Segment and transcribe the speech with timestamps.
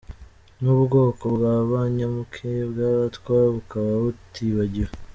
[0.61, 4.89] N'ubwoko bwa ba nyamuke bw'abatwa bukaba butibagiwe.